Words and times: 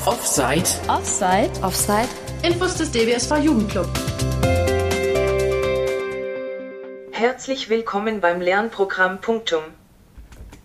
auf 0.00 0.06
Offside. 0.06 0.64
Offside. 0.88 1.50
Offside. 1.62 2.08
Infos 2.42 2.76
des 2.76 2.90
DBSV 2.90 3.36
Jugendclub. 3.42 3.88
Herzlich 7.12 7.68
willkommen 7.68 8.20
beim 8.20 8.40
Lernprogramm 8.40 9.20
Punktum. 9.20 9.62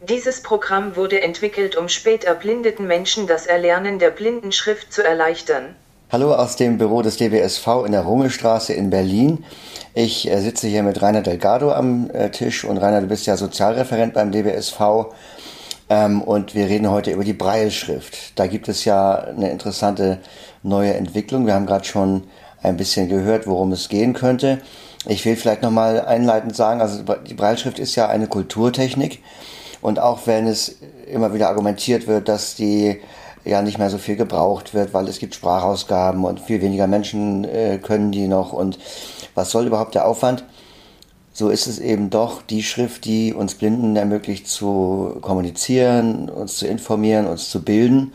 Dieses 0.07 0.41
Programm 0.41 0.95
wurde 0.95 1.21
entwickelt, 1.21 1.75
um 1.75 1.89
später 1.89 2.33
blindeten 2.35 2.87
Menschen 2.87 3.27
das 3.27 3.45
Erlernen 3.45 3.99
der 3.99 4.11
Blindenschrift 4.11 4.93
zu 4.93 5.03
erleichtern. 5.03 5.75
Hallo 6.11 6.33
aus 6.33 6.55
dem 6.55 6.77
Büro 6.77 7.01
des 7.01 7.17
DBSV 7.17 7.67
in 7.85 7.91
der 7.91 8.03
Rungelstraße 8.03 8.73
in 8.73 8.89
Berlin. 8.89 9.43
Ich 9.93 10.29
äh, 10.29 10.39
sitze 10.39 10.67
hier 10.67 10.83
mit 10.83 11.01
Rainer 11.01 11.23
Delgado 11.23 11.71
am 11.71 12.09
äh, 12.11 12.29
Tisch 12.29 12.63
und 12.63 12.77
Rainer, 12.77 13.01
du 13.01 13.07
bist 13.07 13.25
ja 13.25 13.35
Sozialreferent 13.35 14.13
beim 14.13 14.31
DBSV 14.31 14.79
ähm, 15.89 16.21
und 16.21 16.55
wir 16.55 16.67
reden 16.67 16.89
heute 16.89 17.11
über 17.11 17.23
die 17.23 17.33
Breilschrift. 17.33 18.37
Da 18.39 18.47
gibt 18.47 18.67
es 18.67 18.85
ja 18.85 19.15
eine 19.15 19.49
interessante 19.49 20.19
neue 20.63 20.93
Entwicklung. 20.93 21.45
Wir 21.45 21.53
haben 21.53 21.65
gerade 21.65 21.85
schon 21.85 22.23
ein 22.63 22.77
bisschen 22.77 23.09
gehört, 23.09 23.47
worum 23.47 23.71
es 23.71 23.89
gehen 23.89 24.13
könnte. 24.13 24.59
Ich 25.07 25.23
will 25.25 25.35
vielleicht 25.35 25.61
nochmal 25.61 26.01
einleitend 26.01 26.55
sagen, 26.55 26.81
also 26.81 27.03
die 27.27 27.35
Breilschrift 27.35 27.77
ist 27.77 27.95
ja 27.95 28.07
eine 28.07 28.27
Kulturtechnik 28.27 29.21
und 29.81 29.99
auch 29.99 30.25
wenn 30.25 30.47
es 30.47 30.77
immer 31.07 31.33
wieder 31.33 31.49
argumentiert 31.49 32.07
wird, 32.07 32.27
dass 32.27 32.55
die 32.55 32.99
ja 33.43 33.61
nicht 33.61 33.77
mehr 33.77 33.91
so 33.91 33.99
viel 33.99 34.15
gebraucht 34.15 34.73
wird, 34.73 34.95
weil 34.95 35.07
es 35.07 35.19
gibt 35.19 35.35
Sprachausgaben 35.35 36.25
und 36.25 36.39
viel 36.39 36.61
weniger 36.61 36.87
Menschen 36.87 37.43
äh, 37.43 37.77
können 37.77 38.11
die 38.11 38.27
noch 38.27 38.51
und 38.51 38.79
was 39.35 39.51
soll 39.51 39.67
überhaupt 39.67 39.93
der 39.93 40.07
Aufwand? 40.07 40.43
So 41.37 41.49
ist 41.49 41.67
es 41.67 41.79
eben 41.79 42.09
doch 42.09 42.41
die 42.41 42.63
Schrift, 42.63 43.03
die 43.03 43.33
uns 43.33 43.55
Blinden 43.55 43.97
ermöglicht 43.97 44.47
zu 44.47 45.17
kommunizieren, 45.19 46.29
uns 46.29 46.55
zu 46.55 46.65
informieren, 46.65 47.27
uns 47.27 47.49
zu 47.49 47.61
bilden. 47.61 48.13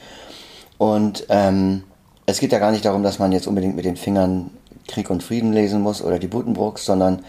Und 0.78 1.26
ähm, 1.28 1.82
es 2.24 2.40
geht 2.40 2.50
ja 2.50 2.58
gar 2.58 2.70
nicht 2.70 2.86
darum, 2.86 3.02
dass 3.02 3.18
man 3.18 3.30
jetzt 3.32 3.46
unbedingt 3.46 3.76
mit 3.76 3.84
den 3.84 3.98
Fingern 3.98 4.48
Krieg 4.88 5.10
und 5.10 5.22
Frieden 5.22 5.52
lesen 5.52 5.82
muss 5.82 6.02
oder 6.02 6.18
die 6.18 6.28
Butenbrooks, 6.28 6.86
sondern 6.86 7.22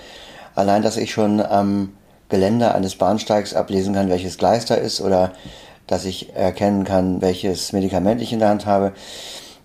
allein, 0.55 0.81
dass 0.81 0.95
ich 0.95 1.11
schon 1.11 1.41
am 1.41 1.89
Geländer 2.29 2.73
eines 2.73 2.95
Bahnsteigs 2.95 3.53
ablesen 3.53 3.93
kann, 3.93 4.09
welches 4.09 4.37
Gleis 4.37 4.63
da 4.63 4.75
ist 4.75 5.01
oder 5.01 5.33
dass 5.87 6.05
ich 6.05 6.33
erkennen 6.33 6.85
kann, 6.85 7.21
welches 7.21 7.73
Medikament 7.73 8.21
ich 8.21 8.31
in 8.31 8.39
der 8.39 8.47
Hand 8.47 8.65
habe, 8.65 8.93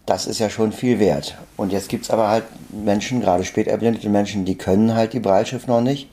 das 0.06 0.26
ist 0.26 0.40
ja 0.40 0.50
schon 0.50 0.72
viel 0.72 0.98
wert. 0.98 1.36
Und 1.56 1.70
jetzt 1.70 1.88
gibt 1.88 2.02
es 2.02 2.10
aber 2.10 2.28
halt 2.28 2.44
Menschen, 2.70 3.20
gerade 3.20 3.44
spät 3.44 3.68
erblindete 3.68 4.08
Menschen, 4.08 4.44
die 4.44 4.56
können 4.56 4.94
halt 4.96 5.12
die 5.12 5.20
Breitschrift 5.20 5.68
noch 5.68 5.80
nicht. 5.80 6.08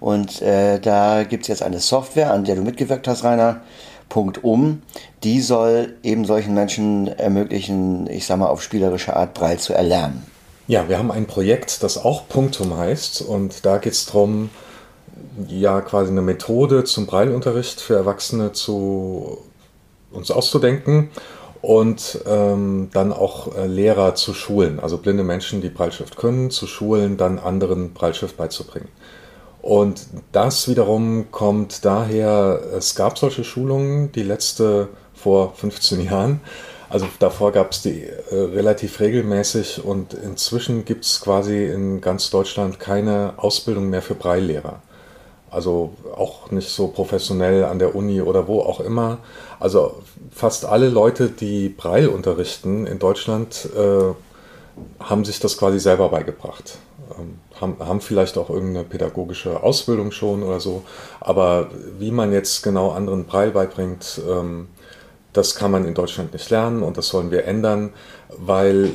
Und 0.00 0.42
äh, 0.42 0.78
da 0.80 1.24
gibt 1.24 1.42
es 1.42 1.48
jetzt 1.48 1.62
eine 1.62 1.80
Software, 1.80 2.32
an 2.32 2.44
der 2.44 2.56
du 2.56 2.62
mitgewirkt 2.62 3.08
hast, 3.08 3.24
Rainer, 3.24 3.62
Punkt 4.08 4.44
um. 4.44 4.82
Die 5.22 5.40
soll 5.40 5.96
eben 6.02 6.24
solchen 6.24 6.54
Menschen 6.54 7.08
ermöglichen, 7.08 8.08
ich 8.08 8.26
sag 8.26 8.38
mal, 8.38 8.46
auf 8.46 8.62
spielerische 8.62 9.16
Art 9.16 9.34
Breit 9.34 9.60
zu 9.60 9.74
erlernen. 9.74 10.24
Ja, 10.66 10.88
wir 10.88 10.98
haben 10.98 11.10
ein 11.10 11.26
Projekt, 11.26 11.82
das 11.82 11.96
auch 11.96 12.28
Punktum 12.28 12.76
heißt 12.76 13.22
und 13.22 13.64
da 13.64 13.78
geht 13.78 13.94
es 13.94 14.06
darum, 14.06 14.50
ja 15.46 15.80
quasi 15.80 16.10
eine 16.10 16.20
Methode 16.22 16.84
zum 16.84 17.06
Breilunterricht 17.06 17.80
für 17.80 17.94
Erwachsene 17.94 18.52
zu 18.52 19.38
uns 20.10 20.30
auszudenken 20.30 21.10
und 21.62 22.20
ähm, 22.26 22.88
dann 22.92 23.12
auch 23.12 23.56
äh, 23.56 23.66
Lehrer 23.66 24.14
zu 24.14 24.34
schulen, 24.34 24.78
also 24.78 24.98
blinde 24.98 25.24
Menschen, 25.24 25.60
die 25.60 25.70
Breilschrift 25.70 26.16
können, 26.16 26.50
zu 26.50 26.66
schulen, 26.66 27.16
dann 27.16 27.38
anderen 27.38 27.92
Breilschrift 27.94 28.36
beizubringen. 28.36 28.88
Und 29.68 30.06
das 30.32 30.66
wiederum 30.66 31.30
kommt 31.30 31.84
daher, 31.84 32.58
es 32.74 32.94
gab 32.94 33.18
solche 33.18 33.44
Schulungen, 33.44 34.10
die 34.12 34.22
letzte 34.22 34.88
vor 35.12 35.52
15 35.56 36.00
Jahren, 36.00 36.40
also 36.88 37.06
davor 37.18 37.52
gab 37.52 37.72
es 37.72 37.82
die 37.82 38.04
äh, 38.04 38.34
relativ 38.34 38.98
regelmäßig 38.98 39.84
und 39.84 40.14
inzwischen 40.14 40.86
gibt 40.86 41.04
es 41.04 41.20
quasi 41.20 41.66
in 41.66 42.00
ganz 42.00 42.30
Deutschland 42.30 42.80
keine 42.80 43.34
Ausbildung 43.36 43.90
mehr 43.90 44.00
für 44.00 44.14
Breilehrer. 44.14 44.80
Also 45.50 45.92
auch 46.16 46.50
nicht 46.50 46.70
so 46.70 46.88
professionell 46.88 47.66
an 47.66 47.78
der 47.78 47.94
Uni 47.94 48.22
oder 48.22 48.48
wo 48.48 48.60
auch 48.62 48.80
immer. 48.80 49.18
Also 49.60 49.96
fast 50.30 50.64
alle 50.64 50.88
Leute, 50.88 51.28
die 51.28 51.68
Breil 51.68 52.08
unterrichten 52.08 52.86
in 52.86 52.98
Deutschland, 52.98 53.68
äh, 53.76 54.14
haben 55.04 55.26
sich 55.26 55.40
das 55.40 55.58
quasi 55.58 55.78
selber 55.78 56.08
beigebracht. 56.08 56.78
Ähm, 57.18 57.38
haben, 57.60 57.76
haben 57.78 58.00
vielleicht 58.00 58.38
auch 58.38 58.50
irgendeine 58.50 58.84
pädagogische 58.84 59.62
Ausbildung 59.62 60.10
schon 60.10 60.42
oder 60.42 60.60
so. 60.60 60.82
Aber 61.20 61.70
wie 61.98 62.10
man 62.10 62.32
jetzt 62.32 62.62
genau 62.62 62.90
anderen 62.90 63.24
Breil 63.24 63.50
beibringt, 63.50 64.20
ähm, 64.28 64.68
das 65.32 65.54
kann 65.54 65.70
man 65.70 65.84
in 65.84 65.94
Deutschland 65.94 66.32
nicht 66.32 66.50
lernen 66.50 66.82
und 66.82 66.96
das 66.96 67.08
sollen 67.08 67.30
wir 67.30 67.44
ändern, 67.44 67.92
weil 68.36 68.90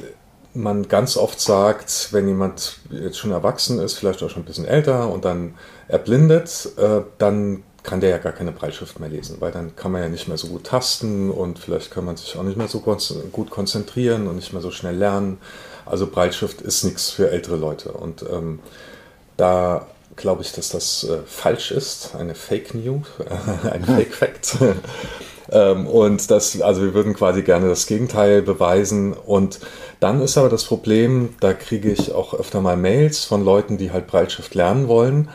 man 0.53 0.87
ganz 0.87 1.17
oft 1.17 1.39
sagt, 1.39 2.09
wenn 2.11 2.27
jemand 2.27 2.79
jetzt 2.91 3.17
schon 3.17 3.31
erwachsen 3.31 3.79
ist, 3.79 3.93
vielleicht 3.93 4.21
auch 4.21 4.29
schon 4.29 4.43
ein 4.43 4.45
bisschen 4.45 4.65
älter 4.65 5.11
und 5.11 5.25
dann 5.25 5.55
erblindet, 5.87 6.69
äh, 6.77 7.01
dann 7.17 7.63
kann 7.83 7.99
der 7.99 8.11
ja 8.11 8.17
gar 8.17 8.31
keine 8.31 8.51
Breitschrift 8.51 8.99
mehr 8.99 9.09
lesen, 9.09 9.37
weil 9.39 9.51
dann 9.51 9.75
kann 9.75 9.91
man 9.91 10.01
ja 10.01 10.07
nicht 10.07 10.27
mehr 10.27 10.37
so 10.37 10.47
gut 10.47 10.63
tasten 10.65 11.29
und 11.29 11.59
vielleicht 11.59 11.91
kann 11.91 12.05
man 12.05 12.15
sich 12.15 12.37
auch 12.37 12.43
nicht 12.43 12.57
mehr 12.57 12.69
so 12.69 12.79
gut 12.79 13.49
konzentrieren 13.49 14.27
und 14.27 14.37
nicht 14.37 14.53
mehr 14.53 14.61
so 14.61 14.71
schnell 14.71 14.95
lernen. 14.95 15.37
Also 15.85 16.07
Breitschrift 16.07 16.61
ist 16.61 16.83
nichts 16.83 17.09
für 17.09 17.31
ältere 17.31 17.55
Leute 17.55 17.91
und 17.91 18.23
ähm, 18.31 18.59
da 19.37 19.87
glaube 20.15 20.43
ich, 20.43 20.51
dass 20.51 20.69
das 20.69 21.03
äh, 21.03 21.19
falsch 21.25 21.71
ist, 21.71 22.15
eine 22.15 22.35
Fake 22.35 22.73
News, 22.73 23.07
ein 23.71 23.83
Fake 23.83 24.13
Fact. 24.13 24.57
Ähm, 25.51 25.87
und 25.87 26.31
das, 26.31 26.61
also 26.61 26.81
wir 26.81 26.93
würden 26.93 27.13
quasi 27.13 27.41
gerne 27.41 27.67
das 27.67 27.85
Gegenteil 27.85 28.41
beweisen. 28.41 29.13
Und 29.13 29.59
dann 29.99 30.21
ist 30.21 30.37
aber 30.37 30.49
das 30.49 30.63
Problem, 30.63 31.35
da 31.41 31.53
kriege 31.53 31.91
ich 31.91 32.13
auch 32.13 32.33
öfter 32.33 32.61
mal 32.61 32.77
Mails 32.77 33.25
von 33.25 33.43
Leuten, 33.43 33.77
die 33.77 33.91
halt 33.91 34.07
Breitschrift 34.07 34.55
lernen 34.55 34.87
wollen 34.87 35.29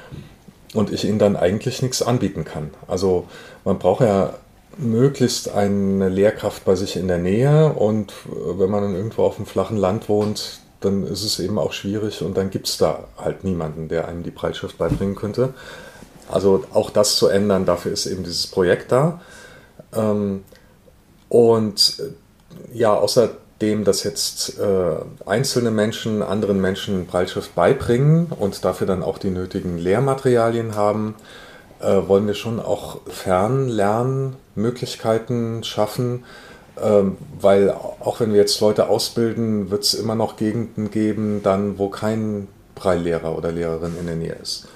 und 0.74 0.92
ich 0.92 1.04
ihnen 1.04 1.18
dann 1.18 1.36
eigentlich 1.36 1.82
nichts 1.82 2.02
anbieten 2.02 2.44
kann. 2.44 2.70
Also 2.86 3.26
man 3.64 3.78
braucht 3.78 4.00
ja 4.00 4.34
möglichst 4.78 5.50
eine 5.50 6.08
Lehrkraft 6.08 6.64
bei 6.64 6.76
sich 6.76 6.96
in 6.96 7.08
der 7.08 7.18
Nähe 7.18 7.72
und 7.72 8.12
äh, 8.12 8.58
wenn 8.58 8.70
man 8.70 8.82
dann 8.82 8.94
irgendwo 8.94 9.24
auf 9.24 9.36
dem 9.36 9.46
flachen 9.46 9.76
Land 9.76 10.08
wohnt, 10.08 10.60
dann 10.80 11.04
ist 11.04 11.24
es 11.24 11.40
eben 11.40 11.58
auch 11.58 11.72
schwierig 11.72 12.22
und 12.22 12.36
dann 12.36 12.50
gibt 12.50 12.68
es 12.68 12.78
da 12.78 13.04
halt 13.16 13.44
niemanden, 13.44 13.88
der 13.88 14.06
einem 14.06 14.22
die 14.22 14.30
Breitschrift 14.30 14.78
beibringen 14.78 15.16
könnte. 15.16 15.54
Also 16.30 16.64
auch 16.72 16.90
das 16.90 17.16
zu 17.16 17.28
ändern, 17.28 17.66
dafür 17.66 17.92
ist 17.92 18.06
eben 18.06 18.22
dieses 18.22 18.46
Projekt 18.46 18.92
da. 18.92 19.20
Ähm, 19.94 20.44
und 21.28 21.96
äh, 21.98 22.76
ja, 22.78 22.94
außerdem, 22.94 23.84
dass 23.84 24.04
jetzt 24.04 24.58
äh, 24.58 24.96
einzelne 25.26 25.70
Menschen 25.70 26.22
anderen 26.22 26.60
Menschen 26.60 27.06
Breitschrift 27.06 27.54
beibringen 27.54 28.26
und 28.26 28.64
dafür 28.64 28.86
dann 28.86 29.02
auch 29.02 29.18
die 29.18 29.30
nötigen 29.30 29.78
Lehrmaterialien 29.78 30.76
haben, 30.76 31.16
äh, 31.80 32.02
wollen 32.06 32.26
wir 32.26 32.34
schon 32.34 32.60
auch 32.60 32.98
Fernlernmöglichkeiten 33.06 35.64
schaffen, 35.64 36.24
ähm, 36.82 37.16
weil 37.40 37.70
auch 37.70 38.20
wenn 38.20 38.32
wir 38.32 38.40
jetzt 38.40 38.60
Leute 38.60 38.88
ausbilden, 38.88 39.70
wird 39.70 39.84
es 39.84 39.94
immer 39.94 40.14
noch 40.14 40.36
Gegenden 40.36 40.90
geben, 40.90 41.40
dann 41.42 41.78
wo 41.78 41.88
kein 41.88 42.48
Breilehrer 42.74 43.34
oder 43.36 43.52
Lehrerin 43.52 43.96
in 43.98 44.06
der 44.06 44.16
Nähe 44.16 44.36
ist. 44.40 44.68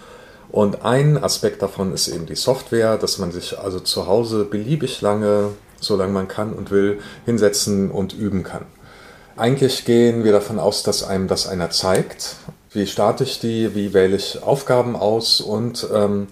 Und 0.51 0.85
ein 0.85 1.23
Aspekt 1.23 1.63
davon 1.63 1.95
ist 1.95 2.09
eben 2.09 2.27
die 2.27 2.37
Software, 2.37 2.99
dass 2.99 3.19
man 3.19 3.33
sich 3.33 3.59
also 3.59 3.81
zu 3.81 4.07
Hause 4.07 4.45
beliebig 4.45 5.01
lange, 5.01 5.51
solange 5.81 6.13
man 6.13 6.29
kann 6.29 6.53
und 6.53 6.71
will, 6.71 7.01
hinsetzen 7.25 7.91
und 7.91 8.13
üben 8.13 8.43
kann. 8.43 8.67
Eigentlich 9.37 9.87
gehen 9.87 10.25
wir 10.25 10.33
davon 10.33 10.59
aus, 10.59 10.83
dass 10.83 11.05
einem 11.05 11.27
das 11.27 11.47
einer 11.47 11.71
zeigt. 11.71 12.37
Wie 12.71 12.87
starte 12.87 13.25
ich 13.25 13.41
die, 13.41 13.75
wie 13.75 13.95
wähle 13.95 14.17
ich 14.17 14.43
Aufgaben 14.43 14.95
aus 14.95 15.41
und 15.41 15.87
ähm, 15.95 16.29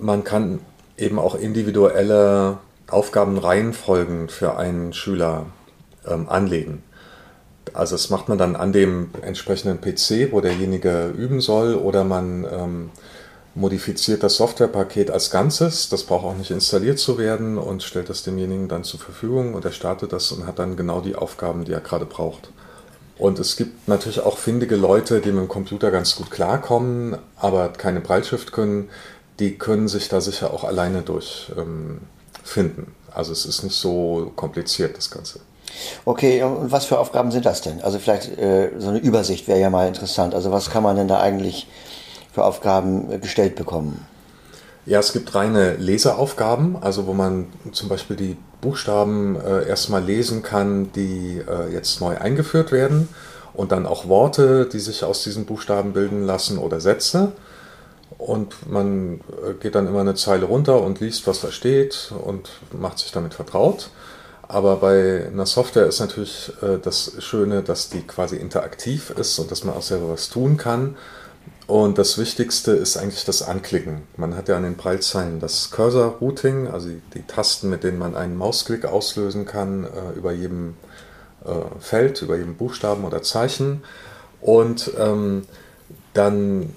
man 0.00 0.24
kann 0.24 0.60
eben 0.96 1.18
auch 1.18 1.34
individuelle 1.34 2.58
Aufgabenreihenfolgen 2.88 4.28
für 4.28 4.56
einen 4.56 4.92
Schüler 4.92 5.46
ähm, 6.06 6.28
anlegen. 6.28 6.82
Also 7.74 7.94
das 7.94 8.10
macht 8.10 8.28
man 8.28 8.38
dann 8.38 8.56
an 8.56 8.72
dem 8.72 9.10
entsprechenden 9.22 9.80
PC, 9.80 10.32
wo 10.32 10.40
derjenige 10.40 11.08
üben 11.08 11.40
soll, 11.40 11.74
oder 11.74 12.02
man 12.04 12.46
ähm, 12.50 12.90
modifiziert 13.54 14.22
das 14.22 14.36
Softwarepaket 14.36 15.10
als 15.10 15.30
Ganzes. 15.30 15.88
Das 15.88 16.04
braucht 16.04 16.24
auch 16.24 16.36
nicht 16.36 16.50
installiert 16.50 16.98
zu 16.98 17.18
werden 17.18 17.58
und 17.58 17.82
stellt 17.82 18.08
das 18.08 18.22
demjenigen 18.22 18.68
dann 18.68 18.84
zur 18.84 19.00
Verfügung 19.00 19.54
und 19.54 19.64
er 19.64 19.72
startet 19.72 20.12
das 20.12 20.32
und 20.32 20.46
hat 20.46 20.58
dann 20.58 20.76
genau 20.76 21.00
die 21.00 21.16
Aufgaben, 21.16 21.64
die 21.64 21.72
er 21.72 21.80
gerade 21.80 22.06
braucht. 22.06 22.50
Und 23.18 23.40
es 23.40 23.56
gibt 23.56 23.88
natürlich 23.88 24.20
auch 24.20 24.38
findige 24.38 24.76
Leute, 24.76 25.20
die 25.20 25.32
mit 25.32 25.40
dem 25.40 25.48
Computer 25.48 25.90
ganz 25.90 26.14
gut 26.14 26.30
klarkommen, 26.30 27.18
aber 27.36 27.70
keine 27.70 28.00
Breitschrift 28.00 28.52
können. 28.52 28.90
Die 29.38 29.56
können 29.56 29.88
sich 29.88 30.08
da 30.08 30.20
sicher 30.20 30.52
auch 30.52 30.64
alleine 30.64 31.02
durchfinden. 31.02 32.06
Ähm, 32.56 32.86
also 33.12 33.32
es 33.32 33.46
ist 33.46 33.62
nicht 33.62 33.76
so 33.76 34.32
kompliziert, 34.36 34.96
das 34.96 35.10
Ganze. 35.10 35.40
Okay, 36.04 36.42
und 36.42 36.72
was 36.72 36.86
für 36.86 36.98
Aufgaben 36.98 37.30
sind 37.30 37.46
das 37.46 37.60
denn? 37.60 37.82
Also 37.82 37.98
vielleicht 37.98 38.38
äh, 38.38 38.70
so 38.78 38.88
eine 38.88 38.98
Übersicht 38.98 39.48
wäre 39.48 39.60
ja 39.60 39.70
mal 39.70 39.86
interessant. 39.86 40.34
Also 40.34 40.50
was 40.50 40.70
kann 40.70 40.82
man 40.82 40.96
denn 40.96 41.08
da 41.08 41.20
eigentlich 41.20 41.68
für 42.32 42.44
Aufgaben 42.44 43.20
gestellt 43.20 43.56
bekommen? 43.56 44.06
Ja, 44.86 45.00
es 45.00 45.12
gibt 45.12 45.34
reine 45.34 45.76
Leseaufgaben, 45.76 46.78
also 46.80 47.06
wo 47.06 47.12
man 47.12 47.46
zum 47.72 47.88
Beispiel 47.88 48.16
die 48.16 48.36
Buchstaben 48.60 49.36
äh, 49.36 49.68
erstmal 49.68 50.02
lesen 50.02 50.42
kann, 50.42 50.90
die 50.92 51.42
äh, 51.46 51.72
jetzt 51.72 52.00
neu 52.00 52.16
eingeführt 52.16 52.72
werden 52.72 53.08
und 53.52 53.72
dann 53.72 53.86
auch 53.86 54.08
Worte, 54.08 54.66
die 54.72 54.78
sich 54.78 55.04
aus 55.04 55.22
diesen 55.22 55.44
Buchstaben 55.44 55.92
bilden 55.92 56.24
lassen 56.24 56.58
oder 56.58 56.80
Sätze. 56.80 57.32
Und 58.18 58.68
man 58.68 59.20
äh, 59.46 59.54
geht 59.60 59.74
dann 59.74 59.86
immer 59.86 60.00
eine 60.00 60.16
Zeile 60.16 60.46
runter 60.46 60.82
und 60.82 61.00
liest, 61.00 61.26
was 61.26 61.40
da 61.40 61.50
steht 61.50 62.12
und 62.24 62.50
macht 62.72 62.98
sich 62.98 63.12
damit 63.12 63.34
vertraut. 63.34 63.90
Aber 64.48 64.76
bei 64.76 65.26
einer 65.26 65.46
Software 65.46 65.86
ist 65.86 66.00
natürlich 66.00 66.52
äh, 66.62 66.78
das 66.82 67.12
Schöne, 67.20 67.62
dass 67.62 67.90
die 67.90 68.00
quasi 68.00 68.36
interaktiv 68.36 69.10
ist 69.10 69.38
und 69.38 69.50
dass 69.50 69.62
man 69.62 69.76
auch 69.76 69.82
selber 69.82 70.10
was 70.10 70.30
tun 70.30 70.56
kann. 70.56 70.96
Und 71.68 71.98
das 71.98 72.16
Wichtigste 72.16 72.72
ist 72.72 72.96
eigentlich 72.96 73.26
das 73.26 73.42
Anklicken. 73.42 74.00
Man 74.16 74.34
hat 74.34 74.48
ja 74.48 74.56
an 74.56 74.62
den 74.62 74.78
Prallzeilen 74.78 75.38
das 75.38 75.70
Cursor-Routing, 75.70 76.66
also 76.66 76.88
die, 77.12 77.22
Tasten, 77.26 77.68
mit 77.68 77.84
denen 77.84 77.98
man 77.98 78.16
einen 78.16 78.38
Mausklick 78.38 78.86
auslösen 78.86 79.44
kann 79.44 79.84
äh, 79.84 80.16
über 80.16 80.32
jedem 80.32 80.76
äh, 81.44 81.50
Feld, 81.78 82.22
über 82.22 82.36
jedem 82.36 82.56
Buchstaben 82.56 83.04
oder 83.04 83.22
Zeichen. 83.22 83.84
Und 84.40 84.90
ähm, 84.98 85.46
dann, 86.14 86.74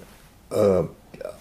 äh, 0.50 0.82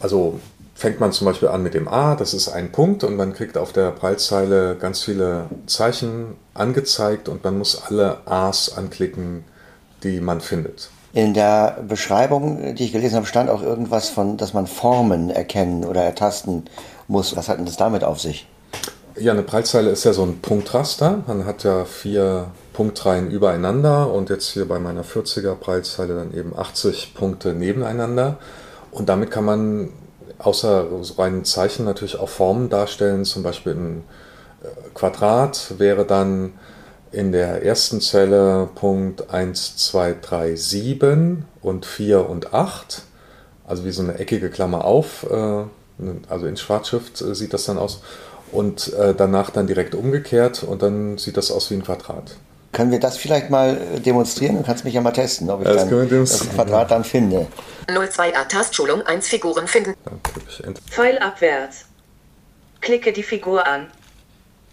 also 0.02 0.40
fängt 0.76 1.00
man 1.00 1.12
zum 1.12 1.26
Beispiel 1.26 1.50
an 1.50 1.62
mit 1.62 1.74
dem 1.74 1.88
A, 1.88 2.16
das 2.16 2.34
ist 2.34 2.50
ein 2.50 2.72
Punkt 2.72 3.04
und 3.04 3.16
man 3.16 3.34
kriegt 3.34 3.58
auf 3.58 3.72
der 3.72 3.92
Prallzeile 3.92 4.76
ganz 4.80 5.04
viele 5.04 5.46
Zeichen 5.68 6.36
angezeigt 6.54 7.30
und 7.30 7.44
man 7.44 7.58
muss 7.58 7.82
alle 7.88 8.18
A's 8.26 8.76
anklicken, 8.76 9.44
die 10.04 10.20
man 10.20 10.42
findet. 10.42 10.90
In 11.14 11.34
der 11.34 11.84
Beschreibung, 11.88 12.76
die 12.76 12.86
ich 12.86 12.94
gelesen 12.94 13.18
habe, 13.18 13.26
stand 13.26 13.50
auch 13.50 13.62
irgendwas 13.62 14.10
von, 14.10 14.38
dass 14.38 14.54
man 14.54 14.66
Formen 14.66 15.30
erkennen 15.30 15.84
oder 15.84 16.02
ertasten 16.02 16.64
muss. 17.08 17.36
Was 17.36 17.50
hat 17.50 17.58
denn 17.58 17.66
das 17.66 17.78
damit 17.78 18.04
auf 18.04 18.20
sich? 18.22 18.48
Ja, 19.18 19.34
eine 19.34 19.44
Prallzeile 19.44 19.90
ist 19.90 20.06
ja 20.06 20.14
so 20.14 20.24
ein 20.24 20.40
Punktraster. 20.40 21.22
Man 21.28 21.46
hat 21.46 21.66
ja 21.66 21.84
vier 21.84 22.48
Punktreihen 22.72 23.30
übereinander 23.30 24.12
und 24.12 24.30
jetzt 24.30 24.48
hier 24.52 24.66
bei 24.68 24.80
meiner 24.80 25.04
40er 25.04 25.54
Prallzeile 25.56 26.16
dann 26.16 26.34
eben 26.34 26.58
80 26.58 27.14
Punkte 27.14 27.54
nebeneinander. 27.54 28.38
Und 28.92 29.10
damit 29.10 29.32
kann 29.32 29.46
man 29.46 29.90
außer 30.38 30.88
so 31.02 31.14
reinen 31.16 31.46
Zeichen 31.46 31.86
natürlich 31.86 32.20
auch 32.20 32.30
Formen 32.30 32.70
darstellen. 32.70 33.26
Zum 33.26 33.44
Beispiel 33.44 33.74
ein 33.74 34.04
äh, 34.64 34.68
Quadrat 34.94 35.76
wäre 35.78 36.06
dann 36.06 36.54
in 37.12 37.32
der 37.32 37.64
ersten 37.66 38.02
Zelle 38.02 38.70
Punkt 38.76 39.30
1, 39.32 39.78
2, 39.78 40.16
3, 40.22 40.56
7 40.56 41.46
und 41.62 41.86
4 41.86 42.30
und 42.30 42.54
8. 42.54 43.04
Also 43.66 43.86
wie 43.86 43.92
so 43.92 44.02
eine 44.02 44.20
eckige 44.20 44.50
Klammer 44.50 44.86
auf. 44.86 45.26
Äh, 45.30 45.64
also 46.30 46.48
in 46.48 46.58
Schwarzschrift 46.58 47.22
äh, 47.22 47.36
sieht 47.36 47.54
das 47.54 47.66
dann 47.66 47.78
aus. 47.78 48.02
Und 48.52 48.92
danach 49.16 49.50
dann 49.50 49.66
direkt 49.66 49.96
umgekehrt 49.96 50.64
und 50.64 50.82
dann 50.82 51.18
sieht 51.18 51.38
das 51.38 51.52
aus 51.52 51.72
wie 51.72 51.76
ein 51.76 51.86
Quadrat. 51.86 52.36
Können 52.72 52.92
wir 52.92 53.00
das 53.00 53.18
vielleicht 53.18 53.50
mal 53.50 53.76
demonstrieren? 54.06 54.58
Du 54.58 54.64
kannst 54.64 54.86
mich 54.86 54.94
ja 54.94 55.02
mal 55.02 55.12
testen, 55.12 55.50
ob 55.50 55.62
ich 55.62 55.68
das 55.68 55.90
dann 55.90 56.10
das 56.10 56.50
Quadrat 56.50 56.92
dann 56.92 57.04
finde. 57.04 57.48
02er 57.88 58.48
Tastschulung 58.48 59.02
1 59.02 59.28
Figuren 59.28 59.68
finden. 59.68 59.94
Pfeil 60.90 61.20
abwärts. 61.20 61.86
Klicke 62.80 63.12
die 63.12 63.24
Figur 63.24 63.68
an. 63.68 63.88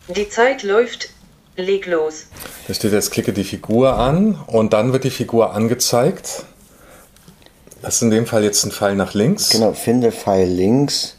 Die 0.08 0.28
Zeit 0.28 0.62
läuft 0.62 1.10
Leg 1.56 1.86
los. 1.86 2.26
Da 2.68 2.74
steht 2.74 2.92
jetzt, 2.92 3.10
klicke 3.10 3.32
die 3.32 3.42
Figur 3.42 3.94
an 3.94 4.40
und 4.46 4.72
dann 4.72 4.92
wird 4.92 5.02
die 5.02 5.10
Figur 5.10 5.54
angezeigt. 5.54 6.44
Das 7.82 7.96
ist 7.96 8.02
in 8.02 8.10
dem 8.10 8.26
Fall 8.26 8.44
jetzt 8.44 8.64
ein 8.64 8.70
Pfeil 8.70 8.94
nach 8.94 9.14
links. 9.14 9.50
Genau, 9.50 9.72
finde 9.72 10.12
Pfeil 10.12 10.48
links. 10.48 11.16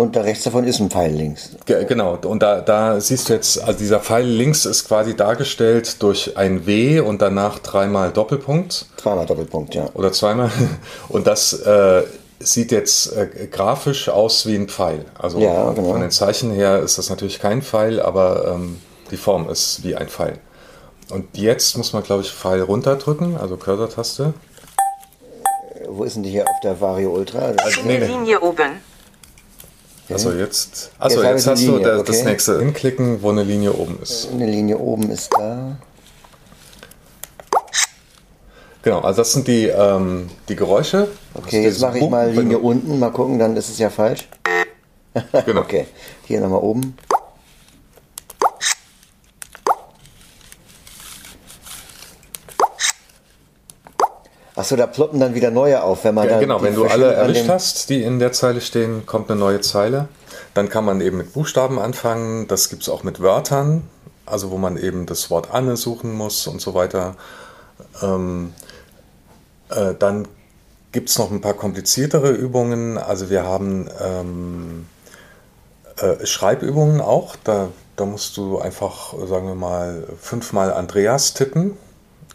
Und 0.00 0.16
da 0.16 0.22
rechts 0.22 0.44
davon 0.44 0.64
ist 0.64 0.80
ein 0.80 0.88
Pfeil 0.88 1.12
links. 1.12 1.50
Ge 1.66 1.84
genau, 1.84 2.16
und 2.24 2.42
da, 2.42 2.62
da 2.62 2.98
siehst 2.98 3.28
du 3.28 3.34
jetzt, 3.34 3.62
also 3.62 3.78
dieser 3.78 4.00
Pfeil 4.00 4.24
links 4.24 4.64
ist 4.64 4.88
quasi 4.88 5.14
dargestellt 5.14 6.02
durch 6.02 6.38
ein 6.38 6.64
W 6.64 7.00
und 7.00 7.20
danach 7.20 7.58
dreimal 7.58 8.10
Doppelpunkt. 8.10 8.86
Zweimal 8.96 9.26
Doppelpunkt, 9.26 9.74
ja. 9.74 9.90
Oder 9.92 10.10
zweimal. 10.10 10.50
Und 11.10 11.26
das 11.26 11.52
äh, 11.52 12.04
sieht 12.38 12.72
jetzt 12.72 13.14
äh, 13.14 13.48
grafisch 13.50 14.08
aus 14.08 14.46
wie 14.46 14.54
ein 14.54 14.68
Pfeil. 14.68 15.04
Also 15.18 15.38
ja, 15.38 15.70
genau. 15.72 15.92
von 15.92 16.00
den 16.00 16.10
Zeichen 16.10 16.50
her 16.50 16.78
ist 16.78 16.96
das 16.96 17.10
natürlich 17.10 17.38
kein 17.38 17.60
Pfeil, 17.60 18.00
aber 18.00 18.54
ähm, 18.54 18.80
die 19.10 19.18
Form 19.18 19.50
ist 19.50 19.84
wie 19.84 19.96
ein 19.96 20.08
Pfeil. 20.08 20.38
Und 21.10 21.36
jetzt 21.36 21.76
muss 21.76 21.92
man, 21.92 22.02
glaube 22.02 22.22
ich, 22.22 22.32
Pfeil 22.32 22.62
runterdrücken, 22.62 23.36
also 23.36 23.58
Cursor-Taste. 23.58 24.32
Wo 25.88 26.04
ist 26.04 26.16
denn 26.16 26.22
die 26.22 26.30
hier 26.30 26.44
auf 26.44 26.60
der 26.62 26.80
Vario 26.80 27.10
Ultra? 27.10 27.52
Also, 27.58 27.82
nee, 27.84 27.98
nee. 27.98 28.06
Linie 28.06 28.40
oben. 28.40 28.80
Also 30.12 30.32
jetzt, 30.32 30.90
also 30.98 31.22
jetzt, 31.22 31.32
jetzt 31.32 31.46
hast 31.46 31.60
Linie, 31.60 31.78
du 31.78 31.84
das, 31.84 32.00
okay. 32.00 32.12
das 32.12 32.24
nächste 32.24 32.58
hinklicken, 32.58 33.22
wo 33.22 33.30
eine 33.30 33.44
Linie 33.44 33.72
oben 33.72 33.98
ist. 34.02 34.28
Eine 34.32 34.46
Linie 34.46 34.78
oben 34.78 35.10
ist 35.10 35.30
da. 35.32 35.76
Genau, 38.82 39.00
also 39.00 39.20
das 39.20 39.32
sind 39.32 39.46
die, 39.46 39.66
ähm, 39.66 40.30
die 40.48 40.56
Geräusche. 40.56 41.08
Okay, 41.34 41.62
jetzt 41.62 41.80
mache 41.80 41.98
ich 41.98 42.08
mal 42.08 42.30
Linie 42.30 42.58
unten, 42.58 42.98
mal 42.98 43.10
gucken, 43.10 43.38
dann 43.38 43.56
ist 43.56 43.68
es 43.68 43.78
ja 43.78 43.90
falsch. 43.90 44.28
Genau. 45.44 45.60
okay, 45.60 45.86
hier 46.26 46.40
nochmal 46.40 46.60
oben. 46.60 46.96
Achso, 54.60 54.76
da 54.76 54.86
ploppen 54.86 55.18
dann 55.18 55.34
wieder 55.34 55.50
neue 55.50 55.82
auf, 55.82 56.04
wenn 56.04 56.14
man 56.14 56.26
ja, 56.26 56.32
dann. 56.32 56.40
Genau, 56.40 56.60
wenn 56.60 56.74
du 56.74 56.84
alle 56.84 57.14
erwischt 57.14 57.48
hast, 57.48 57.88
die 57.88 58.02
in 58.02 58.18
der 58.18 58.32
Zeile 58.32 58.60
stehen, 58.60 59.06
kommt 59.06 59.30
eine 59.30 59.40
neue 59.40 59.62
Zeile. 59.62 60.08
Dann 60.52 60.68
kann 60.68 60.84
man 60.84 61.00
eben 61.00 61.16
mit 61.16 61.32
Buchstaben 61.32 61.78
anfangen. 61.78 62.46
Das 62.46 62.68
gibt 62.68 62.82
es 62.82 62.90
auch 62.90 63.02
mit 63.02 63.22
Wörtern, 63.22 63.84
also 64.26 64.50
wo 64.50 64.58
man 64.58 64.76
eben 64.76 65.06
das 65.06 65.30
Wort 65.30 65.48
Anne 65.50 65.78
suchen 65.78 66.12
muss 66.12 66.46
und 66.46 66.60
so 66.60 66.74
weiter. 66.74 67.16
Ähm, 68.02 68.52
äh, 69.70 69.94
dann 69.98 70.28
gibt 70.92 71.08
es 71.08 71.18
noch 71.18 71.30
ein 71.30 71.40
paar 71.40 71.54
kompliziertere 71.54 72.30
Übungen. 72.30 72.98
Also 72.98 73.30
wir 73.30 73.44
haben 73.44 73.88
ähm, 73.98 74.86
äh, 75.96 76.26
Schreibübungen 76.26 77.00
auch. 77.00 77.34
Da, 77.44 77.68
da 77.96 78.04
musst 78.04 78.36
du 78.36 78.58
einfach, 78.58 79.14
sagen 79.26 79.46
wir 79.46 79.54
mal, 79.54 80.06
fünfmal 80.20 80.70
Andreas 80.70 81.32
tippen 81.32 81.78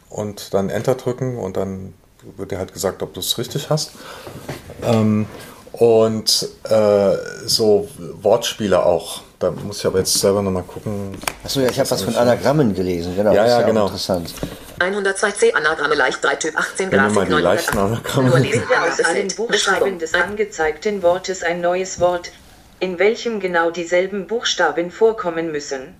und 0.09 0.55
dann 0.55 0.71
Enter 0.71 0.95
drücken 0.95 1.37
und 1.37 1.55
dann 1.55 1.93
wird 2.37 2.51
dir 2.51 2.57
halt 2.57 2.73
gesagt, 2.73 3.01
ob 3.01 3.13
du 3.13 3.19
es 3.19 3.37
richtig 3.37 3.69
hast. 3.69 3.91
Ähm, 4.83 5.27
und 5.71 6.47
äh, 6.63 7.15
so 7.45 7.89
Wortspiele 7.97 8.85
auch. 8.85 9.21
Da 9.39 9.51
muss 9.51 9.79
ich 9.79 9.85
aber 9.85 9.99
jetzt 9.99 10.13
selber 10.13 10.41
nochmal 10.41 10.63
gucken. 10.63 11.17
Achso, 11.43 11.59
ja, 11.59 11.69
ich 11.69 11.77
habe 11.79 11.91
was 11.91 12.01
von 12.01 12.15
Anagrammen 12.15 12.73
gelesen. 12.73 13.13
Genau, 13.15 13.33
ja, 13.33 13.45
ja, 13.45 13.59
ja 13.59 13.65
genau. 13.65 13.87
Interessant. 13.87 14.33
102c 14.79 15.53
Anagramme 15.53 15.95
leicht 15.95 16.23
3 16.23 16.35
Typ 16.35 16.57
18 16.57 16.89
Grafik 16.89 17.27
die 17.27 17.33
leichten 17.33 17.77
Anagramme. 17.77 18.29
Nur 18.29 18.39
lesen 18.39 18.63
aus 18.81 19.01
allen 19.01 19.27
Buchstaben 19.35 19.99
des 19.99 20.13
angezeigten 20.13 21.03
Wortes 21.03 21.43
ein 21.43 21.59
neues 21.61 21.99
Wort, 21.99 22.31
in 22.79 22.97
welchem 22.99 23.39
genau 23.39 23.71
dieselben 23.71 24.27
Buchstaben 24.27 24.91
vorkommen 24.91 25.51
müssen. 25.51 25.95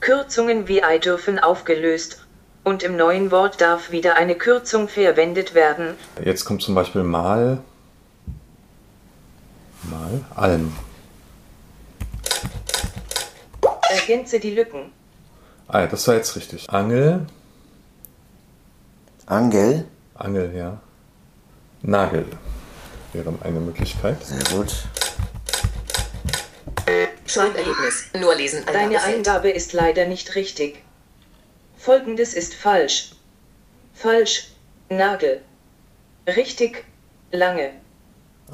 Kürzungen 0.00 0.68
wie 0.68 0.78
I 0.78 1.00
dürfen 1.00 1.38
aufgelöst 1.38 2.25
und 2.66 2.82
im 2.82 2.96
neuen 2.96 3.30
Wort 3.30 3.60
darf 3.60 3.92
wieder 3.92 4.16
eine 4.16 4.34
Kürzung 4.34 4.88
verwendet 4.88 5.54
werden. 5.54 5.94
Jetzt 6.24 6.44
kommt 6.44 6.62
zum 6.62 6.74
Beispiel 6.74 7.04
mal 7.04 7.58
mal 9.84 10.24
allen. 10.34 10.74
Ergänze 13.88 14.40
die 14.40 14.50
Lücken. 14.50 14.90
Ah 15.68 15.82
ja, 15.82 15.86
das 15.86 16.08
war 16.08 16.16
jetzt 16.16 16.34
richtig. 16.34 16.68
Angel. 16.68 17.26
Angel? 19.26 19.84
Angel, 20.14 20.52
ja. 20.52 20.80
Nagel 21.82 22.26
wäre 23.12 23.32
eine 23.42 23.60
Möglichkeit. 23.60 24.24
Sehr 24.24 24.42
gut. 24.58 24.74
Schreibergebnis. 27.26 28.06
Nur 28.18 28.34
lesen. 28.34 28.64
Deine 28.66 29.02
Eingabe 29.02 29.50
ist 29.50 29.72
leider 29.72 30.06
nicht 30.06 30.34
richtig. 30.34 30.82
Folgendes 31.76 32.34
ist 32.34 32.54
falsch. 32.54 33.12
Falsch. 33.94 34.48
Nagel. 34.88 35.40
Richtig. 36.26 36.84
Lange. 37.32 37.70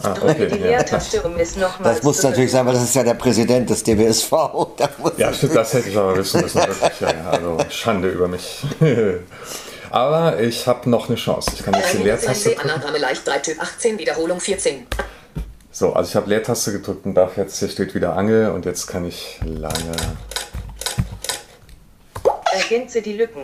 Ah, 0.03 0.15
okay, 0.23 0.47
die 0.47 0.59
Leertaste, 0.59 1.21
um 1.23 1.37
es 1.37 1.55
nochmal 1.57 1.93
Das 1.93 2.03
muss 2.03 2.23
natürlich 2.23 2.51
sein, 2.51 2.65
weil 2.65 2.73
das 2.73 2.85
ist 2.85 2.95
ja 2.95 3.03
der 3.03 3.15
Präsident 3.15 3.69
des 3.69 3.83
DBSV. 3.83 4.33
Da 4.79 4.89
ja, 5.19 5.33
stimmt, 5.35 5.55
das 5.55 5.75
hätte 5.75 5.91
ich 5.91 5.97
aber 5.97 6.17
wissen 6.17 6.41
müssen. 6.41 6.61
Wirklich, 6.81 7.01
ja, 7.01 7.31
also 7.31 7.59
Schande 7.69 8.09
über 8.09 8.27
mich. 8.27 8.63
aber 9.91 10.41
ich 10.41 10.67
habe 10.67 10.89
noch 10.89 11.09
eine 11.09 11.17
Chance. 11.17 11.51
Ich 11.55 11.63
kann 11.63 11.75
jetzt 11.75 11.93
die 11.93 11.99
Leertaste 11.99 12.51
drücken. 12.51 12.71
Anagramme 12.71 12.99
leicht 12.99 13.27
3 13.27 13.39
Typ 13.41 13.63
18, 13.63 13.99
Wiederholung 13.99 14.41
14. 14.41 14.87
So, 15.71 15.93
also 15.93 16.09
ich 16.09 16.17
habe 16.17 16.29
Leertaste 16.31 16.73
gedrückt 16.73 17.05
und 17.05 17.15
darf 17.15 17.37
jetzt, 17.37 17.59
hier 17.59 17.69
steht 17.69 17.95
wieder 17.95 18.17
Angel 18.17 18.51
und 18.51 18.65
jetzt 18.65 18.87
kann 18.87 19.07
ich 19.07 19.41
lange... 19.45 19.93
Ergänze 22.73 23.03
die 23.03 23.13
Lücken. 23.13 23.43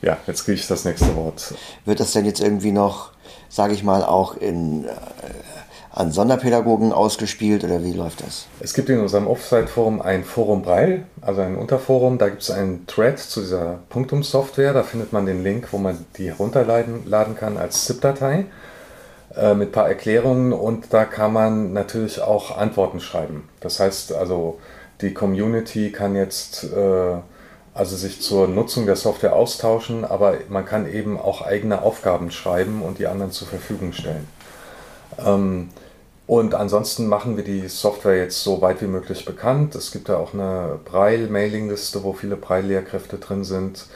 Ja, 0.00 0.16
jetzt 0.26 0.44
kriege 0.44 0.58
ich 0.58 0.66
das 0.66 0.84
nächste 0.84 1.14
Wort. 1.14 1.54
Wird 1.84 2.00
das 2.00 2.12
denn 2.12 2.24
jetzt 2.24 2.40
irgendwie 2.40 2.72
noch, 2.72 3.12
sage 3.48 3.74
ich 3.74 3.82
mal, 3.82 4.02
auch 4.04 4.36
in... 4.36 4.84
Äh, 4.84 4.90
an 5.94 6.10
Sonderpädagogen 6.10 6.90
ausgespielt 6.90 7.64
oder 7.64 7.84
wie 7.84 7.92
läuft 7.92 8.22
das? 8.22 8.46
Es 8.60 8.72
gibt 8.72 8.88
in 8.88 8.98
unserem 8.98 9.26
Offsite-Forum 9.26 10.00
ein 10.00 10.24
Forum 10.24 10.62
Braille, 10.62 11.02
also 11.20 11.42
ein 11.42 11.54
Unterforum. 11.54 12.16
Da 12.16 12.30
gibt 12.30 12.40
es 12.40 12.50
einen 12.50 12.86
Thread 12.86 13.18
zu 13.18 13.42
dieser 13.42 13.78
Punktum-Software. 13.90 14.72
Da 14.72 14.84
findet 14.84 15.12
man 15.12 15.26
den 15.26 15.42
Link, 15.42 15.68
wo 15.70 15.76
man 15.76 16.06
die 16.16 16.28
herunterladen 16.30 17.02
laden 17.04 17.36
kann 17.36 17.58
als 17.58 17.84
ZIP-Datei 17.84 18.46
äh, 19.36 19.52
mit 19.52 19.68
ein 19.68 19.72
paar 19.72 19.88
Erklärungen 19.90 20.54
und 20.54 20.94
da 20.94 21.04
kann 21.04 21.34
man 21.34 21.74
natürlich 21.74 22.22
auch 22.22 22.56
Antworten 22.56 23.00
schreiben. 23.00 23.50
Das 23.60 23.78
heißt 23.78 24.14
also, 24.14 24.60
die 25.02 25.12
Community 25.12 25.92
kann 25.92 26.16
jetzt 26.16 26.64
äh, 26.64 27.16
also 27.74 27.96
sich 27.96 28.20
zur 28.20 28.48
Nutzung 28.48 28.86
der 28.86 28.96
Software 28.96 29.34
austauschen, 29.34 30.04
aber 30.04 30.34
man 30.48 30.66
kann 30.66 30.90
eben 30.92 31.18
auch 31.18 31.42
eigene 31.42 31.82
Aufgaben 31.82 32.30
schreiben 32.30 32.82
und 32.82 32.98
die 32.98 33.06
anderen 33.06 33.32
zur 33.32 33.48
Verfügung 33.48 33.92
stellen. 33.92 34.28
Ähm, 35.18 35.70
und 36.26 36.54
ansonsten 36.54 37.08
machen 37.08 37.36
wir 37.36 37.44
die 37.44 37.68
Software 37.68 38.16
jetzt 38.16 38.42
so 38.42 38.60
weit 38.60 38.80
wie 38.80 38.86
möglich 38.86 39.24
bekannt. 39.24 39.74
Es 39.74 39.90
gibt 39.90 40.08
ja 40.08 40.16
auch 40.16 40.34
eine 40.34 40.78
Braille-Mailingliste, 40.84 42.04
wo 42.04 42.12
viele 42.12 42.36
Braille-Lehrkräfte 42.36 43.18
drin 43.18 43.44
sind. 43.44 43.86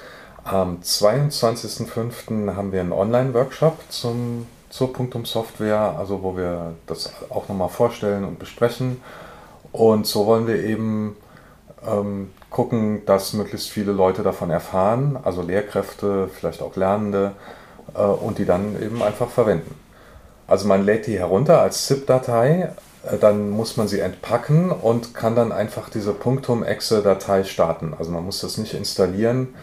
Am 0.45 0.81
22.05. 0.83 2.55
haben 2.55 2.73
wir 2.73 2.81
einen 2.81 2.93
Online-Workshop 2.93 3.79
zur 3.91 4.93
Punktum 4.93 5.25
Software, 5.25 5.97
also 5.99 6.23
wo 6.23 6.37
wir 6.37 6.75
das 6.87 7.13
auch 7.31 7.49
nochmal 7.49 7.69
vorstellen 7.69 8.25
und 8.25 8.39
besprechen. 8.39 9.01
Und 9.73 10.07
so 10.07 10.27
wollen 10.27 10.47
wir 10.47 10.63
eben 10.63 11.17
ähm, 11.87 12.31
gucken, 12.57 13.05
dass 13.05 13.35
möglichst 13.35 13.69
viele 13.69 13.93
Leute 13.93 14.23
davon 14.23 14.49
erfahren, 14.49 15.19
also 15.23 15.43
Lehrkräfte, 15.43 16.31
vielleicht 16.33 16.63
auch 16.63 16.75
Lernende, 16.75 17.33
äh, 17.95 18.01
und 18.01 18.39
die 18.39 18.47
dann 18.47 18.83
eben 18.83 19.03
einfach 19.03 19.29
verwenden. 19.29 19.75
Also 20.47 20.67
man 20.67 20.83
lädt 20.83 21.07
die 21.07 21.19
herunter 21.19 21.61
als 21.61 21.87
ZIP-Datei, 21.87 22.73
äh, 23.05 23.19
dann 23.19 23.51
muss 23.51 23.77
man 23.77 23.89
sie 23.89 24.01
entpacken 24.01 24.71
und 24.71 25.13
kann 25.13 25.37
dann 25.37 25.53
einfach 25.53 25.91
diese 25.91 26.15
Punktum-Exe-Datei 26.15 27.45
starten. 27.45 27.93
Also 27.99 28.11
man 28.11 28.25
muss 28.25 28.41
das 28.41 28.57
nicht 28.57 28.73
installieren. 28.73 29.55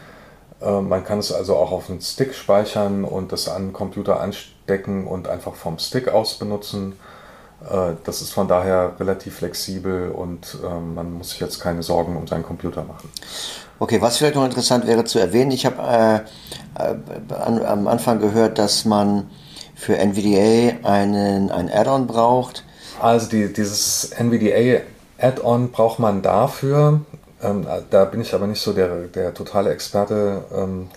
Äh, 0.62 0.82
man 0.82 1.04
kann 1.04 1.18
es 1.18 1.32
also 1.32 1.56
auch 1.56 1.72
auf 1.72 1.90
einen 1.90 2.00
Stick 2.02 2.36
speichern 2.36 3.06
und 3.06 3.32
das 3.32 3.48
an 3.48 3.70
den 3.70 3.74
Computer 3.74 4.20
anstecken 4.20 5.08
und 5.08 5.28
einfach 5.28 5.56
vom 5.56 5.80
Stick 5.80 6.10
aus 6.10 6.38
benutzen. 6.38 6.94
Äh, 7.70 7.94
das 8.04 8.22
ist 8.22 8.32
von 8.32 8.48
daher 8.48 8.94
relativ 9.00 9.38
flexibel 9.38 10.12
und 10.12 10.58
ähm, 10.66 10.96
man 10.96 11.14
muss 11.14 11.32
sich 11.32 11.40
jetzt 11.40 11.60
keine 11.60 11.84
Sorgen 11.84 12.18
um 12.18 12.28
seinen 12.28 12.44
Computer 12.44 12.84
machen. 12.84 13.10
Okay, 13.80 14.02
was 14.02 14.18
vielleicht 14.18 14.36
noch 14.36 14.46
interessant 14.46 14.88
wäre 14.88 15.04
zu 15.06 15.20
erwähnen, 15.20 15.52
ich 15.52 15.66
habe 15.66 16.24
äh, 16.78 16.84
äh, 16.84 17.66
am 17.66 17.88
Anfang 17.88 18.20
gehört, 18.20 18.58
dass 18.58 18.86
man 18.86 19.30
für 19.76 19.98
NVDA 19.98 20.88
einen, 20.88 21.52
ein 21.52 21.70
Add-on 21.72 22.08
braucht. 22.08 22.64
Also 23.02 23.28
die, 23.28 23.52
dieses 23.52 24.12
NVDA 24.12 24.82
Add-on 25.18 25.72
braucht 25.72 26.00
man 26.00 26.22
dafür. 26.22 27.02
Ähm, 27.42 27.66
da 27.90 28.06
bin 28.06 28.22
ich 28.22 28.34
aber 28.34 28.48
nicht 28.48 28.62
so 28.62 28.74
der, 28.74 29.08
der 29.08 29.34
totale 29.34 29.72
Experte. 29.72 30.46
Ähm, 30.56 30.90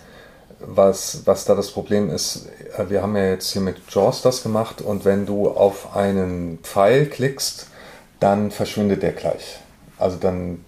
was, 0.59 1.21
was 1.25 1.45
da 1.45 1.55
das 1.55 1.71
Problem 1.71 2.09
ist, 2.09 2.47
äh, 2.77 2.89
wir 2.89 3.01
haben 3.01 3.15
ja 3.15 3.25
jetzt 3.29 3.51
hier 3.51 3.61
mit 3.61 3.77
JAWS 3.89 4.21
das 4.21 4.43
gemacht 4.43 4.81
und 4.81 5.05
wenn 5.05 5.25
du 5.25 5.49
auf 5.49 5.95
einen 5.95 6.59
Pfeil 6.63 7.05
klickst, 7.05 7.67
dann 8.19 8.51
verschwindet 8.51 9.03
der 9.03 9.11
gleich. 9.11 9.59
Also 9.99 10.17
dann, 10.17 10.63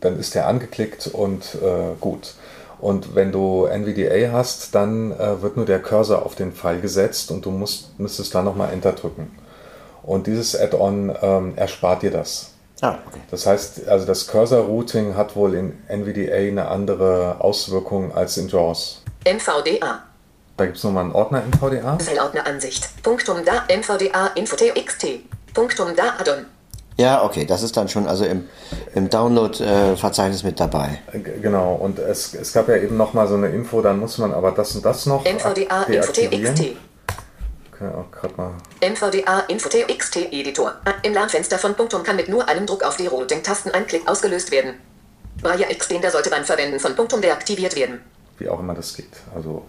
dann 0.00 0.18
ist 0.18 0.34
der 0.34 0.48
angeklickt 0.48 1.06
und 1.06 1.56
äh, 1.56 1.94
gut. 2.00 2.34
Und 2.80 3.14
wenn 3.14 3.32
du 3.32 3.64
NVDA 3.64 4.32
hast, 4.32 4.74
dann 4.74 5.12
äh, 5.12 5.42
wird 5.42 5.56
nur 5.56 5.66
der 5.66 5.80
Cursor 5.80 6.24
auf 6.24 6.34
den 6.34 6.52
Pfeil 6.52 6.80
gesetzt 6.80 7.30
und 7.30 7.44
du 7.44 7.50
musst, 7.50 7.98
müsstest 7.98 8.34
da 8.34 8.42
nochmal 8.42 8.72
Enter 8.72 8.92
drücken. 8.92 9.30
Und 10.02 10.26
dieses 10.26 10.58
Add-on 10.58 11.14
ähm, 11.20 11.52
erspart 11.56 12.02
dir 12.02 12.10
das. 12.10 12.52
Ah, 12.80 12.98
okay. 13.08 13.20
Das 13.30 13.46
heißt, 13.46 13.88
also 13.88 14.06
das 14.06 14.28
Cursor-Routing 14.28 15.16
hat 15.16 15.34
wohl 15.34 15.54
in 15.54 15.72
NVDA 15.88 16.34
eine 16.34 16.68
andere 16.68 17.40
Auswirkung 17.40 18.14
als 18.14 18.36
in 18.36 18.48
JAWS. 18.48 19.02
MVDA. 19.24 20.02
Da 20.56 20.64
gibt 20.64 20.76
es 20.76 20.84
nochmal 20.84 21.04
einen 21.04 21.12
Ordner 21.12 21.42
MVDA. 21.42 21.98
Zellordner-Ansicht. 21.98 23.02
Punktum 23.02 23.44
da 23.44 23.64
MVDA 23.72 24.28
Info-TXT. 24.34 25.20
Punktum 25.54 25.94
da 25.94 26.14
Addon. 26.18 26.46
Ja, 26.96 27.22
okay, 27.22 27.44
das 27.44 27.62
ist 27.62 27.76
dann 27.76 27.88
schon 27.88 28.08
also 28.08 28.24
im, 28.24 28.48
im 28.92 29.08
Download-Verzeichnis 29.08 30.42
äh, 30.42 30.46
mit 30.46 30.58
dabei. 30.58 31.00
Genau, 31.40 31.74
und 31.74 32.00
es, 32.00 32.34
es 32.34 32.52
gab 32.52 32.68
ja 32.68 32.76
eben 32.76 32.96
nochmal 32.96 33.28
so 33.28 33.34
eine 33.34 33.48
Info, 33.50 33.80
dann 33.80 34.00
muss 34.00 34.18
man 34.18 34.34
aber 34.34 34.50
das 34.50 34.74
und 34.74 34.84
das 34.84 35.06
noch 35.06 35.24
MVDA 35.24 35.84
Info-TXT. 35.84 36.60
Okay, 36.60 37.88
auch 37.96 38.10
gerade 38.10 38.34
mal. 38.36 38.50
MVDA 38.82 39.40
Info-TXT 39.46 40.32
Editor. 40.32 40.74
Im 41.04 41.12
Lernfenster 41.12 41.58
von 41.58 41.76
Punktum 41.76 42.02
kann 42.02 42.16
mit 42.16 42.28
nur 42.28 42.48
einem 42.48 42.66
Druck 42.66 42.82
auf 42.82 42.96
die 42.96 43.06
Routing-Tasten 43.06 43.70
ein 43.70 43.86
Klick 43.86 44.08
ausgelöst 44.08 44.50
werden. 44.50 44.74
Braille 45.40 45.66
Extender 45.66 46.10
sollte 46.10 46.30
beim 46.30 46.42
Verwenden 46.42 46.80
von 46.80 46.96
Punktum 46.96 47.20
deaktiviert 47.20 47.76
werden 47.76 48.00
wie 48.38 48.48
auch 48.48 48.60
immer 48.60 48.74
das 48.74 48.94
geht. 48.94 49.08
Also 49.34 49.62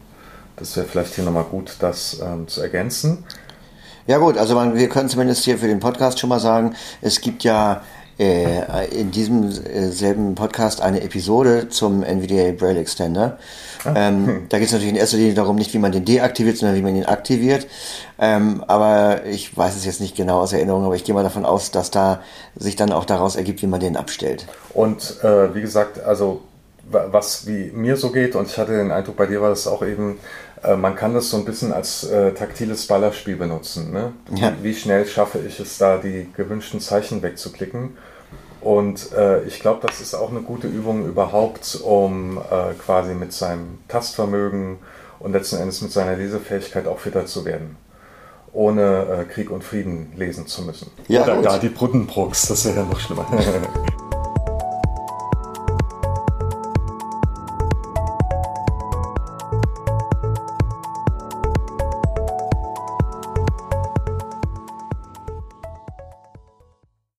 das 0.56 0.76
wäre 0.76 0.86
vielleicht 0.86 1.16
hier 1.16 1.24
nochmal 1.24 1.46
gut, 1.46 1.76
das 1.80 2.20
ähm, 2.22 2.48
zu 2.48 2.62
ergänzen. 2.62 3.26
Ja 4.08 4.18
gut, 4.18 4.38
also 4.38 4.56
man, 4.56 4.76
wir 4.76 4.90
können 4.90 5.08
zumindest 5.08 5.46
hier 5.46 5.58
für 5.58 5.68
den 5.68 5.80
Podcast 5.80 6.20
schon 6.20 6.30
mal 6.30 6.40
sagen, 6.40 6.76
es 7.02 7.22
gibt 7.22 7.44
ja 7.44 7.82
äh, 8.20 8.88
in 8.88 9.12
diesem 9.12 9.50
äh, 9.50 9.90
selben 9.92 10.36
Podcast 10.36 10.82
eine 10.82 11.02
Episode 11.02 11.70
zum 11.70 12.04
NVDA 12.04 12.52
Braille 12.52 12.82
Extender. 12.82 13.38
Ah. 13.86 13.94
Ähm, 13.96 14.46
da 14.50 14.58
geht 14.58 14.68
es 14.68 14.74
natürlich 14.74 14.94
in 14.94 15.00
erster 15.00 15.18
Linie 15.18 15.36
darum, 15.36 15.56
nicht 15.56 15.74
wie 15.74 15.78
man 15.78 15.94
den 15.94 16.04
deaktiviert, 16.04 16.58
sondern 16.58 16.76
wie 16.76 16.82
man 16.82 16.96
ihn 16.96 17.06
aktiviert. 17.06 17.68
Ähm, 18.20 18.64
aber 18.68 19.26
ich 19.26 19.56
weiß 19.56 19.76
es 19.78 19.86
jetzt 19.86 20.02
nicht 20.02 20.18
genau 20.18 20.42
aus 20.42 20.52
Erinnerung, 20.52 20.84
aber 20.84 20.96
ich 20.96 21.06
gehe 21.06 21.16
mal 21.16 21.24
davon 21.24 21.46
aus, 21.46 21.72
dass 21.72 21.92
da 21.92 22.22
sich 22.58 22.76
dann 22.76 22.92
auch 22.92 23.06
daraus 23.06 23.38
ergibt, 23.38 23.62
wie 23.62 23.68
man 23.68 23.80
den 23.80 23.96
abstellt. 23.96 24.48
Und 24.74 25.24
äh, 25.24 25.56
wie 25.56 25.62
gesagt, 25.62 26.04
also 26.04 26.42
was 26.92 27.48
wie 27.48 27.72
mir 27.72 27.98
so 27.98 28.12
geht, 28.12 28.36
und 28.36 28.48
ich 28.48 28.58
hatte 28.58 28.74
den 28.74 28.92
Eindruck, 28.92 29.16
bei 29.16 29.26
dir 29.26 29.42
war 29.42 29.50
das 29.50 29.68
auch 29.68 29.84
eben, 29.84 30.20
äh, 30.64 30.76
man 30.76 30.96
kann 30.96 31.14
das 31.14 31.30
so 31.30 31.38
ein 31.38 31.46
bisschen 31.46 31.72
als 31.72 32.04
äh, 32.04 32.34
taktiles 32.34 32.88
Ballerspiel 32.88 33.36
benutzen. 33.36 33.92
Ne? 33.92 34.14
Ja. 34.36 34.54
Wie 34.62 34.74
schnell 34.74 35.06
schaffe 35.06 35.40
ich 35.40 35.60
es 35.60 35.78
da, 35.78 35.98
die 35.98 36.30
gewünschten 36.36 36.80
Zeichen 36.80 37.22
wegzuklicken? 37.22 37.98
Und 38.62 39.14
äh, 39.14 39.44
ich 39.44 39.60
glaube, 39.62 39.86
das 39.88 40.02
ist 40.02 40.16
auch 40.16 40.32
eine 40.32 40.42
gute 40.42 40.68
Übung 40.68 41.06
überhaupt, 41.06 41.80
um 41.82 42.38
äh, 42.38 42.74
quasi 42.74 43.14
mit 43.14 43.32
seinem 43.32 43.80
Tastvermögen 43.88 44.80
und 45.20 45.32
letzten 45.32 45.58
Endes 45.58 45.82
mit 45.82 45.92
seiner 45.92 46.16
Lesefähigkeit 46.16 46.88
auch 46.88 47.00
fitter 47.00 47.26
zu 47.26 47.46
werden. 47.46 47.78
Ohne 48.52 49.26
äh, 49.30 49.32
Krieg 49.32 49.52
und 49.52 49.64
Frieden 49.64 50.12
lesen 50.18 50.48
zu 50.48 50.64
müssen. 50.64 50.92
Ja, 51.08 51.24
Oder 51.24 51.42
gar 51.42 51.60
die 51.60 51.70
Buddenbrooks, 51.70 52.48
das 52.48 52.66
wäre 52.66 52.78
ja 52.78 52.84
noch 52.84 53.00
schlimmer. 53.00 53.26